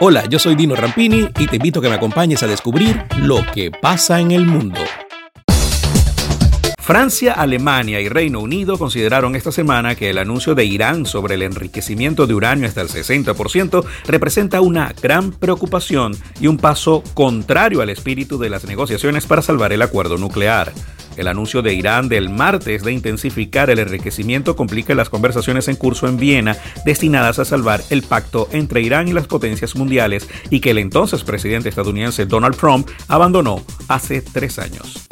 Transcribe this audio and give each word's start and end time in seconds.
Hola, 0.00 0.24
yo 0.28 0.40
soy 0.40 0.56
Dino 0.56 0.74
Rampini 0.74 1.28
y 1.38 1.46
te 1.46 1.56
invito 1.56 1.78
a 1.78 1.82
que 1.82 1.88
me 1.88 1.94
acompañes 1.94 2.42
a 2.42 2.48
descubrir 2.48 3.00
lo 3.18 3.46
que 3.54 3.70
pasa 3.70 4.18
en 4.18 4.32
el 4.32 4.44
mundo. 4.44 4.80
Francia, 6.80 7.32
Alemania 7.32 8.00
y 8.00 8.08
Reino 8.08 8.40
Unido 8.40 8.76
consideraron 8.76 9.36
esta 9.36 9.52
semana 9.52 9.94
que 9.94 10.10
el 10.10 10.18
anuncio 10.18 10.56
de 10.56 10.64
Irán 10.64 11.06
sobre 11.06 11.36
el 11.36 11.42
enriquecimiento 11.42 12.26
de 12.26 12.34
uranio 12.34 12.66
hasta 12.66 12.80
el 12.80 12.88
60% 12.88 13.84
representa 14.06 14.60
una 14.60 14.92
gran 15.00 15.30
preocupación 15.30 16.12
y 16.40 16.48
un 16.48 16.58
paso 16.58 17.04
contrario 17.14 17.80
al 17.80 17.88
espíritu 17.88 18.36
de 18.36 18.50
las 18.50 18.64
negociaciones 18.64 19.26
para 19.26 19.42
salvar 19.42 19.72
el 19.72 19.80
acuerdo 19.80 20.18
nuclear. 20.18 20.72
El 21.16 21.28
anuncio 21.28 21.62
de 21.62 21.74
Irán 21.74 22.08
del 22.08 22.30
martes 22.30 22.82
de 22.82 22.92
intensificar 22.92 23.70
el 23.70 23.78
enriquecimiento 23.78 24.56
complica 24.56 24.94
las 24.94 25.10
conversaciones 25.10 25.68
en 25.68 25.76
curso 25.76 26.08
en 26.08 26.16
Viena 26.16 26.56
destinadas 26.84 27.38
a 27.38 27.44
salvar 27.44 27.82
el 27.90 28.02
pacto 28.02 28.48
entre 28.52 28.82
Irán 28.82 29.08
y 29.08 29.12
las 29.12 29.26
potencias 29.26 29.76
mundiales 29.76 30.28
y 30.50 30.60
que 30.60 30.70
el 30.70 30.78
entonces 30.78 31.24
presidente 31.24 31.68
estadounidense 31.68 32.26
Donald 32.26 32.56
Trump 32.56 32.88
abandonó 33.08 33.64
hace 33.88 34.22
tres 34.22 34.58
años. 34.58 35.06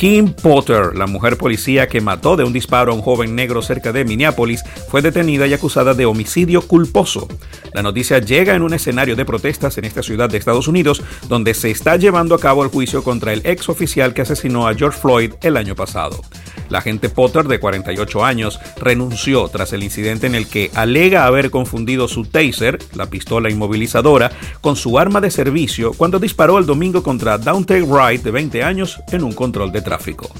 Kim 0.00 0.32
Potter, 0.32 0.96
la 0.96 1.06
mujer 1.06 1.36
policía 1.36 1.86
que 1.86 2.00
mató 2.00 2.34
de 2.34 2.42
un 2.42 2.54
disparo 2.54 2.90
a 2.90 2.94
un 2.94 3.02
joven 3.02 3.34
negro 3.34 3.60
cerca 3.60 3.92
de 3.92 4.06
Minneapolis, 4.06 4.62
fue 4.88 5.02
detenida 5.02 5.46
y 5.46 5.52
acusada 5.52 5.92
de 5.92 6.06
homicidio 6.06 6.62
culposo. 6.62 7.28
La 7.72 7.82
noticia 7.82 8.18
llega 8.18 8.54
en 8.54 8.62
un 8.62 8.74
escenario 8.74 9.16
de 9.16 9.24
protestas 9.24 9.78
en 9.78 9.84
esta 9.84 10.02
ciudad 10.02 10.28
de 10.28 10.38
Estados 10.38 10.68
Unidos, 10.68 11.02
donde 11.28 11.54
se 11.54 11.70
está 11.70 11.96
llevando 11.96 12.34
a 12.34 12.40
cabo 12.40 12.64
el 12.64 12.70
juicio 12.70 13.02
contra 13.02 13.32
el 13.32 13.42
ex 13.44 13.68
oficial 13.68 14.14
que 14.14 14.22
asesinó 14.22 14.66
a 14.66 14.74
George 14.74 14.98
Floyd 14.98 15.34
el 15.42 15.56
año 15.56 15.74
pasado. 15.74 16.20
La 16.68 16.78
agente 16.78 17.08
Potter, 17.08 17.48
de 17.48 17.58
48 17.58 18.24
años, 18.24 18.60
renunció 18.80 19.48
tras 19.48 19.72
el 19.72 19.82
incidente 19.82 20.26
en 20.26 20.34
el 20.34 20.46
que 20.46 20.70
alega 20.74 21.26
haber 21.26 21.50
confundido 21.50 22.06
su 22.06 22.24
taser, 22.24 22.78
la 22.94 23.06
pistola 23.06 23.50
inmovilizadora, 23.50 24.30
con 24.60 24.76
su 24.76 24.98
arma 24.98 25.20
de 25.20 25.30
servicio 25.30 25.92
cuando 25.96 26.18
disparó 26.18 26.58
el 26.58 26.66
domingo 26.66 27.02
contra 27.02 27.38
Dante 27.38 27.82
Wright, 27.82 28.22
de 28.22 28.30
20 28.30 28.62
años, 28.62 29.00
en 29.10 29.24
un 29.24 29.32
control 29.32 29.72
de 29.72 29.82
tráfico. 29.82 30.30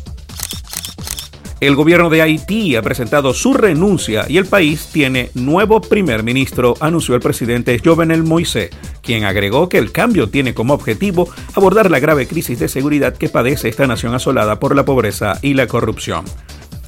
El 1.61 1.77
gobierno 1.77 2.09
de 2.09 2.23
Haití 2.23 2.75
ha 2.75 2.81
presentado 2.81 3.35
su 3.35 3.53
renuncia 3.53 4.25
y 4.27 4.39
el 4.39 4.47
país 4.47 4.89
tiene 4.91 5.31
nuevo 5.35 5.83
primer 5.83 6.23
ministro, 6.23 6.75
anunció 6.81 7.15
el 7.15 7.21
presidente 7.21 7.79
Jovenel 7.85 8.25
Moïse, 8.25 8.71
quien 9.03 9.25
agregó 9.25 9.69
que 9.69 9.77
el 9.77 9.93
cambio 9.93 10.31
tiene 10.31 10.55
como 10.55 10.73
objetivo 10.73 11.29
abordar 11.55 11.91
la 11.91 12.01
grave 12.01 12.27
crisis 12.27 12.59
de 12.59 12.69
seguridad 12.69 13.15
que 13.15 13.29
padece 13.29 13.69
esta 13.69 13.87
nación 13.87 14.15
asolada 14.15 14.59
por 14.59 14.75
la 14.75 14.87
pobreza 14.87 15.39
y 15.43 15.53
la 15.53 15.67
corrupción. 15.67 16.25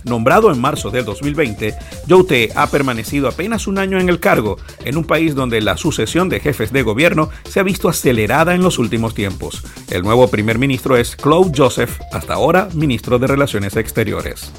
Nombrado 0.04 0.52
en 0.52 0.60
marzo 0.60 0.90
del 0.90 1.04
2020, 1.04 1.74
Youte 2.06 2.50
ha 2.54 2.66
permanecido 2.68 3.28
apenas 3.28 3.66
un 3.66 3.78
año 3.78 3.98
en 3.98 4.08
el 4.08 4.20
cargo, 4.20 4.58
en 4.84 4.96
un 4.96 5.04
país 5.04 5.34
donde 5.34 5.60
la 5.60 5.76
sucesión 5.76 6.28
de 6.28 6.40
jefes 6.40 6.72
de 6.72 6.82
gobierno 6.82 7.30
se 7.48 7.60
ha 7.60 7.62
visto 7.62 7.88
acelerada 7.88 8.54
en 8.54 8.62
los 8.62 8.78
últimos 8.78 9.14
tiempos. 9.14 9.62
El 9.90 10.02
nuevo 10.02 10.28
primer 10.28 10.58
ministro 10.58 10.96
es 10.96 11.16
Claude 11.16 11.52
Joseph, 11.56 12.00
hasta 12.12 12.34
ahora 12.34 12.68
ministro 12.74 13.18
de 13.18 13.26
Relaciones 13.26 13.76
Exteriores. 13.76 14.52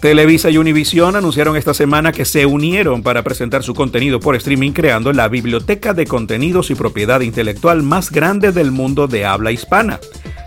Televisa 0.00 0.48
y 0.48 0.58
Univision 0.58 1.16
anunciaron 1.16 1.56
esta 1.56 1.74
semana 1.74 2.12
que 2.12 2.24
se 2.24 2.46
unieron 2.46 3.02
para 3.02 3.24
presentar 3.24 3.64
su 3.64 3.74
contenido 3.74 4.20
por 4.20 4.36
streaming 4.36 4.70
creando 4.70 5.12
la 5.12 5.26
biblioteca 5.26 5.92
de 5.92 6.06
contenidos 6.06 6.70
y 6.70 6.76
propiedad 6.76 7.20
intelectual 7.20 7.82
más 7.82 8.12
grande 8.12 8.52
del 8.52 8.70
mundo 8.70 9.08
de 9.08 9.26
habla 9.26 9.50
hispana. 9.50 9.98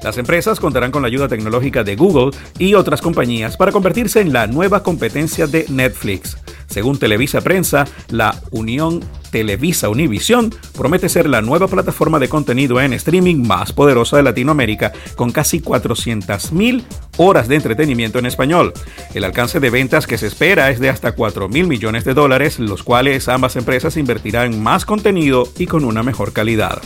Las 0.03 0.17
empresas 0.17 0.59
contarán 0.59 0.91
con 0.91 1.03
la 1.03 1.07
ayuda 1.07 1.27
tecnológica 1.27 1.83
de 1.83 1.95
Google 1.95 2.31
y 2.57 2.73
otras 2.73 3.01
compañías 3.01 3.57
para 3.57 3.71
convertirse 3.71 4.21
en 4.21 4.33
la 4.33 4.47
nueva 4.47 4.83
competencia 4.83 5.47
de 5.47 5.65
Netflix. 5.69 6.37
Según 6.67 6.97
Televisa 6.97 7.41
Prensa, 7.41 7.85
la 8.09 8.41
unión 8.51 9.01
Televisa 9.29 9.89
Univision 9.89 10.53
promete 10.77 11.09
ser 11.09 11.27
la 11.27 11.41
nueva 11.41 11.67
plataforma 11.67 12.17
de 12.17 12.29
contenido 12.29 12.79
en 12.79 12.93
streaming 12.93 13.45
más 13.45 13.73
poderosa 13.73 14.17
de 14.17 14.23
Latinoamérica, 14.23 14.91
con 15.15 15.31
casi 15.31 15.59
400.000 15.59 16.83
horas 17.17 17.47
de 17.47 17.55
entretenimiento 17.55 18.19
en 18.19 18.25
español. 18.25 18.73
El 19.13 19.23
alcance 19.23 19.59
de 19.59 19.69
ventas 19.69 20.07
que 20.07 20.17
se 20.17 20.27
espera 20.27 20.69
es 20.69 20.79
de 20.79 20.89
hasta 20.89 21.11
4 21.13 21.49
mil 21.49 21.67
millones 21.67 22.05
de 22.05 22.13
dólares, 22.13 22.59
los 22.59 22.83
cuales 22.83 23.27
ambas 23.27 23.55
empresas 23.55 23.97
invertirán 23.97 24.53
en 24.53 24.63
más 24.63 24.85
contenido 24.85 25.47
y 25.57 25.67
con 25.67 25.83
una 25.83 26.03
mejor 26.03 26.33
calidad. 26.33 26.81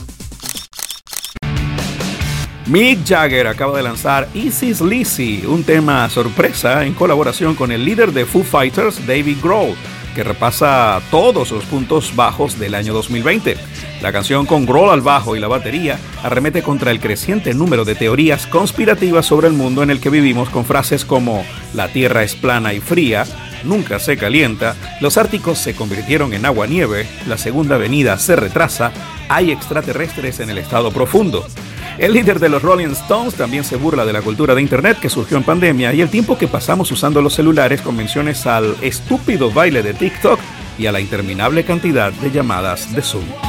Mick 2.67 3.05
Jagger 3.05 3.45
acaba 3.45 3.77
de 3.77 3.83
lanzar 3.83 4.27
Easy's 4.33 4.81
Lizzy, 4.81 5.45
un 5.45 5.63
tema 5.63 6.09
sorpresa 6.09 6.83
en 6.83 6.95
colaboración 6.95 7.53
con 7.53 7.71
el 7.71 7.85
líder 7.85 8.11
de 8.11 8.25
Foo 8.25 8.41
Fighters, 8.41 9.05
David 9.05 9.37
Grohl, 9.39 9.75
que 10.15 10.23
repasa 10.23 10.99
todos 11.11 11.51
los 11.51 11.63
puntos 11.65 12.15
bajos 12.15 12.57
del 12.57 12.73
año 12.73 12.91
2020. 12.93 13.55
La 14.01 14.11
canción 14.11 14.47
con 14.47 14.65
Grohl 14.65 14.89
al 14.89 15.01
bajo 15.01 15.35
y 15.35 15.39
la 15.39 15.47
batería 15.47 15.99
arremete 16.23 16.63
contra 16.63 16.89
el 16.89 16.99
creciente 16.99 17.53
número 17.53 17.85
de 17.85 17.93
teorías 17.93 18.47
conspirativas 18.47 19.27
sobre 19.27 19.47
el 19.47 19.53
mundo 19.53 19.83
en 19.83 19.91
el 19.91 19.99
que 19.99 20.09
vivimos 20.09 20.49
con 20.49 20.65
frases 20.65 21.05
como 21.05 21.45
la 21.75 21.89
Tierra 21.89 22.23
es 22.23 22.33
plana 22.33 22.73
y 22.73 22.79
fría, 22.79 23.25
nunca 23.63 23.99
se 23.99 24.17
calienta, 24.17 24.75
los 25.01 25.19
árticos 25.19 25.59
se 25.59 25.75
convirtieron 25.75 26.33
en 26.33 26.47
agua 26.47 26.65
nieve, 26.65 27.07
la 27.27 27.37
segunda 27.37 27.77
venida 27.77 28.17
se 28.17 28.35
retrasa, 28.35 28.91
hay 29.29 29.51
extraterrestres 29.51 30.39
en 30.39 30.49
el 30.49 30.57
estado 30.57 30.91
profundo. 30.91 31.45
El 31.97 32.11
líder 32.11 32.39
de 32.39 32.49
los 32.49 32.61
Rolling 32.61 32.89
Stones 32.89 33.35
también 33.35 33.63
se 33.63 33.77
burla 33.77 34.05
de 34.05 34.11
la 34.11 34.21
cultura 34.21 34.53
de 34.53 34.61
Internet 34.61 34.99
que 34.99 35.09
surgió 35.09 35.37
en 35.37 35.43
pandemia 35.43 35.93
y 35.93 36.01
el 36.01 36.09
tiempo 36.09 36.37
que 36.37 36.47
pasamos 36.47 36.91
usando 36.91 37.21
los 37.21 37.33
celulares 37.33 37.81
con 37.81 37.95
menciones 37.95 38.45
al 38.45 38.75
estúpido 38.81 39.49
baile 39.49 39.81
de 39.81 39.93
TikTok 39.93 40.39
y 40.77 40.87
a 40.87 40.91
la 40.91 40.99
interminable 40.99 41.63
cantidad 41.63 42.11
de 42.11 42.31
llamadas 42.31 42.93
de 42.93 43.01
Zoom. 43.01 43.44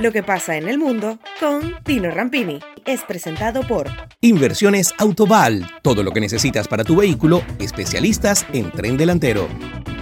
Lo 0.00 0.12
que 0.12 0.22
pasa 0.22 0.56
en 0.56 0.68
el 0.68 0.78
mundo 0.78 1.18
con 1.40 1.74
Tino 1.82 2.08
Rampini. 2.12 2.60
Es 2.86 3.02
presentado 3.02 3.66
por 3.66 3.88
Inversiones 4.20 4.94
Autoval. 4.96 5.68
Todo 5.82 6.04
lo 6.04 6.12
que 6.12 6.20
necesitas 6.20 6.68
para 6.68 6.84
tu 6.84 6.94
vehículo, 6.94 7.42
especialistas 7.58 8.46
en 8.52 8.70
tren 8.70 8.96
delantero. 8.96 9.48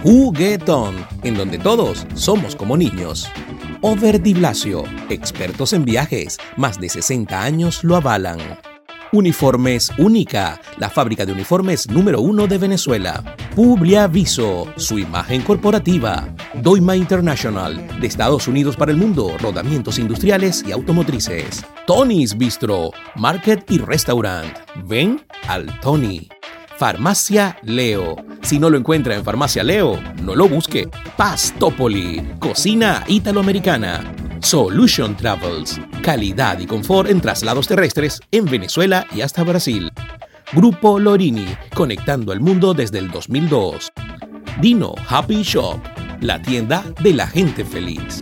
Juguetón, 0.03 0.95
en 1.23 1.33
donde 1.33 1.57
todos 1.57 2.05
somos 2.13 2.55
como 2.55 2.77
niños. 2.77 3.27
Over 3.81 4.19
Blasio, 4.19 4.83
expertos 5.09 5.73
en 5.73 5.83
viajes, 5.83 6.37
más 6.57 6.79
de 6.79 6.89
60 6.89 7.41
años 7.41 7.83
lo 7.83 7.95
avalan. 7.95 8.37
Uniformes 9.11 9.91
Única, 9.97 10.61
la 10.77 10.91
fábrica 10.91 11.25
de 11.25 11.31
uniformes 11.31 11.89
número 11.89 12.21
uno 12.21 12.45
de 12.45 12.59
Venezuela. 12.59 13.23
Publiaviso, 13.55 14.71
su 14.75 14.99
imagen 14.99 15.41
corporativa. 15.41 16.27
Doima 16.61 16.95
International, 16.95 17.99
de 17.99 18.07
Estados 18.07 18.47
Unidos 18.47 18.75
para 18.75 18.91
el 18.91 18.97
mundo, 18.97 19.31
rodamientos 19.39 19.99
industriales 19.99 20.63
y 20.67 20.71
automotrices. 20.71 21.63
Tony's 21.85 22.37
Bistro, 22.37 22.91
Market 23.15 23.69
y 23.69 23.77
Restaurant. 23.77 24.51
Ven 24.85 25.23
al 25.47 25.79
Tony. 25.79 26.27
Farmacia 26.77 27.57
Leo. 27.63 28.15
Si 28.41 28.59
no 28.59 28.69
lo 28.69 28.77
encuentra 28.77 29.15
en 29.15 29.23
Farmacia 29.23 29.63
Leo, 29.63 29.99
no 30.21 30.35
lo 30.35 30.47
busque. 30.47 30.89
Pastopoli, 31.15 32.35
cocina 32.39 33.03
italoamericana. 33.07 34.13
Solution 34.41 35.15
Travels, 35.15 35.79
calidad 36.01 36.59
y 36.59 36.65
confort 36.65 37.09
en 37.09 37.21
traslados 37.21 37.67
terrestres 37.67 38.19
en 38.31 38.45
Venezuela 38.45 39.05
y 39.13 39.21
hasta 39.21 39.43
Brasil. 39.43 39.91
Grupo 40.53 40.99
Lorini, 40.99 41.47
conectando 41.73 42.31
al 42.31 42.39
mundo 42.39 42.73
desde 42.73 42.99
el 42.99 43.11
2002. 43.11 43.91
Dino 44.61 44.95
Happy 45.09 45.43
Shop, 45.43 45.79
la 46.21 46.41
tienda 46.41 46.83
de 47.01 47.13
la 47.13 47.27
gente 47.27 47.63
feliz. 47.63 48.21